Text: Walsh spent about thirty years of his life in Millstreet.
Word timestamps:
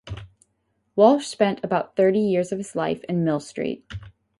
Walsh 0.95 1.27
spent 1.27 1.63
about 1.63 1.95
thirty 1.95 2.17
years 2.17 2.51
of 2.51 2.57
his 2.57 2.75
life 2.75 3.03
in 3.03 3.23
Millstreet. 3.23 3.85